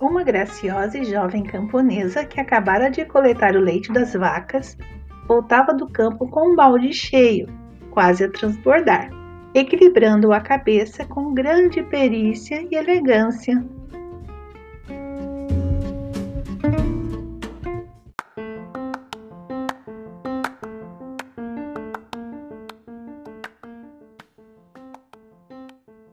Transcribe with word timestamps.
Uma 0.00 0.22
graciosa 0.22 0.96
e 0.96 1.04
jovem 1.04 1.42
camponesa 1.42 2.24
que 2.24 2.40
acabara 2.40 2.88
de 2.88 3.04
coletar 3.04 3.56
o 3.56 3.60
leite 3.60 3.92
das 3.92 4.14
vacas 4.14 4.78
voltava 5.26 5.74
do 5.74 5.88
campo 5.88 6.28
com 6.28 6.52
um 6.52 6.54
balde 6.54 6.92
cheio, 6.92 7.48
quase 7.90 8.22
a 8.22 8.30
transbordar, 8.30 9.10
equilibrando 9.52 10.32
a 10.32 10.40
cabeça 10.40 11.04
com 11.04 11.34
grande 11.34 11.82
perícia 11.82 12.64
e 12.70 12.76
elegância. 12.76 13.60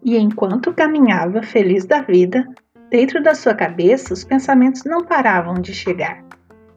E 0.04 0.18
enquanto 0.18 0.74
caminhava 0.74 1.44
feliz 1.44 1.86
da 1.86 2.02
vida, 2.02 2.48
dentro 2.96 3.22
da 3.22 3.36
sua 3.36 3.54
cabeça 3.54 4.14
os 4.14 4.24
pensamentos 4.24 4.86
não 4.86 5.04
paravam 5.04 5.56
de 5.56 5.74
chegar. 5.74 6.24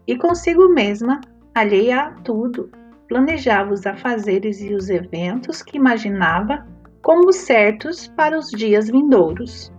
E 0.04 0.16
consigo 0.16 0.68
mesma, 0.68 1.20
alheia 1.54 2.00
a 2.00 2.10
tudo, 2.10 2.72
planejava 3.06 3.72
os 3.72 3.86
afazeres 3.86 4.60
e 4.60 4.74
os 4.74 4.90
eventos 4.90 5.62
que 5.62 5.76
imaginava 5.76 6.66
como 7.02 7.32
certos 7.32 8.08
para 8.08 8.36
os 8.36 8.50
dias 8.50 8.90
vindouros. 8.90 9.72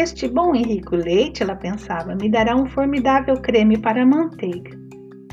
Este 0.00 0.28
bom 0.28 0.54
e 0.54 0.62
rico 0.62 0.94
leite, 0.94 1.42
ela 1.42 1.56
pensava, 1.56 2.14
me 2.14 2.30
dará 2.30 2.54
um 2.54 2.66
formidável 2.66 3.34
creme 3.34 3.76
para 3.76 4.04
a 4.04 4.06
manteiga. 4.06 4.70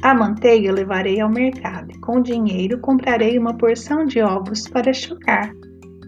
A 0.02 0.12
manteiga 0.12 0.72
levarei 0.72 1.22
ao 1.22 1.30
mercado 1.30 1.92
e 1.92 2.00
com 2.00 2.18
o 2.18 2.24
dinheiro 2.24 2.80
comprarei 2.80 3.38
uma 3.38 3.56
porção 3.56 4.06
de 4.08 4.20
ovos 4.24 4.68
para 4.68 4.92
chocar. 4.92 5.54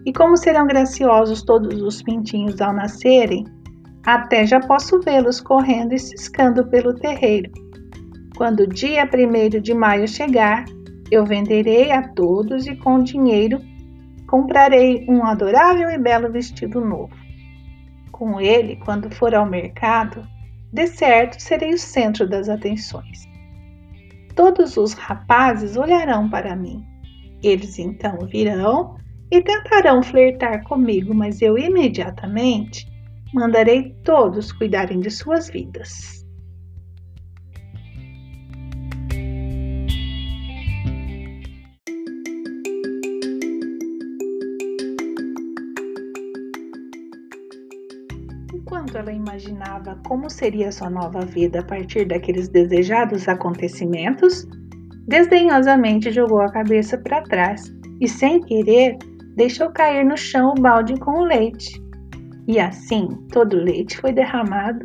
E 0.04 0.12
como 0.12 0.36
serão 0.36 0.66
graciosos 0.66 1.42
todos 1.42 1.80
os 1.80 2.02
pintinhos 2.02 2.60
ao 2.60 2.72
nascerem, 2.72 3.44
até 4.04 4.44
já 4.44 4.58
posso 4.58 5.00
vê-los 5.02 5.40
correndo 5.40 5.94
e 5.94 5.98
ciscando 6.00 6.66
pelo 6.66 6.94
terreiro. 6.94 7.52
Quando 8.36 8.64
o 8.64 8.66
dia 8.66 9.04
1 9.04 9.60
de 9.60 9.72
maio 9.72 10.08
chegar, 10.08 10.64
eu 11.12 11.24
venderei 11.24 11.92
a 11.92 12.08
todos 12.08 12.66
e 12.66 12.74
com 12.74 12.96
o 12.96 13.04
dinheiro 13.04 13.60
comprarei 14.26 15.06
um 15.08 15.24
adorável 15.24 15.88
e 15.88 15.96
belo 15.96 16.32
vestido 16.32 16.80
novo 16.80 17.17
com 18.08 18.40
ele 18.40 18.76
quando 18.76 19.14
for 19.14 19.34
ao 19.34 19.46
mercado, 19.46 20.26
de 20.72 20.86
certo 20.86 21.40
serei 21.40 21.72
o 21.72 21.78
centro 21.78 22.28
das 22.28 22.48
atenções. 22.48 23.26
Todos 24.34 24.76
os 24.76 24.92
rapazes 24.92 25.76
olharão 25.76 26.28
para 26.28 26.54
mim. 26.54 26.84
Eles 27.42 27.78
então 27.78 28.18
virão 28.26 28.96
e 29.30 29.40
tentarão 29.42 30.02
flertar 30.02 30.62
comigo, 30.64 31.14
mas 31.14 31.42
eu 31.42 31.58
imediatamente 31.58 32.86
mandarei 33.34 33.94
todos 34.04 34.52
cuidarem 34.52 35.00
de 35.00 35.10
suas 35.10 35.50
vidas. 35.50 36.26
Enquanto 48.68 48.98
ela 48.98 49.10
imaginava 49.10 49.98
como 50.06 50.28
seria 50.28 50.70
sua 50.70 50.90
nova 50.90 51.20
vida 51.20 51.60
a 51.60 51.62
partir 51.62 52.04
daqueles 52.06 52.50
desejados 52.50 53.26
acontecimentos, 53.26 54.46
desdenhosamente 55.06 56.12
jogou 56.12 56.42
a 56.42 56.52
cabeça 56.52 56.98
para 56.98 57.22
trás 57.22 57.72
e, 57.98 58.06
sem 58.06 58.42
querer, 58.42 58.98
deixou 59.36 59.70
cair 59.70 60.04
no 60.04 60.18
chão 60.18 60.50
o 60.50 60.60
balde 60.60 61.00
com 61.00 61.12
o 61.12 61.24
leite. 61.24 61.82
E 62.46 62.60
assim, 62.60 63.08
todo 63.32 63.54
o 63.54 63.64
leite 63.64 63.96
foi 63.96 64.12
derramado 64.12 64.80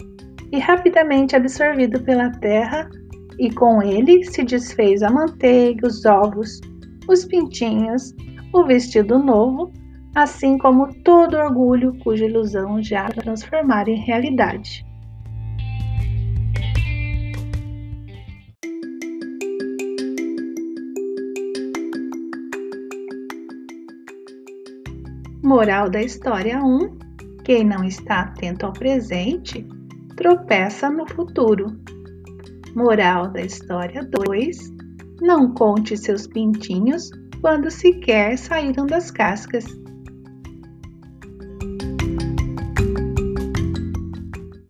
e 0.53 0.59
rapidamente 0.59 1.35
absorvido 1.35 2.02
pela 2.03 2.29
terra, 2.40 2.90
e 3.38 3.52
com 3.52 3.81
ele 3.84 4.24
se 4.24 4.46
desfez 4.46 5.03
a 5.03 5.12
manteiga, 5.12 5.85
os 5.85 6.06
ovos, 6.06 6.62
os 7.09 7.25
pintinhos, 7.25 8.16
o 8.53 8.63
vestido 8.63 9.19
novo 9.19 9.74
assim 10.16 10.57
como 10.57 10.94
todo 11.01 11.38
orgulho 11.38 11.97
cuja 12.00 12.25
ilusão 12.25 12.81
já 12.81 13.07
transformara 13.09 13.90
em 13.90 14.00
realidade. 14.00 14.85
Moral 25.44 25.90
da 25.90 26.02
história 26.02 26.63
1: 26.63 26.97
Quem 27.44 27.63
não 27.63 27.84
está 27.84 28.22
atento 28.22 28.66
ao 28.66 28.73
presente 28.73 29.68
tropeça 30.16 30.90
no 30.90 31.07
futuro. 31.09 31.78
Moral 32.75 33.29
da 33.29 33.41
história 33.41 34.03
2: 34.03 34.57
Não 35.22 35.53
conte 35.53 35.97
seus 35.97 36.28
pintinhos 36.28 37.09
quando 37.41 37.69
sequer 37.69 38.38
saíram 38.38 38.85
das 38.85 39.12
cascas 39.12 39.66